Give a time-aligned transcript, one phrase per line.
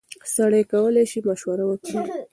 [0.35, 1.99] سړی کولی شي مشوره ورکړي.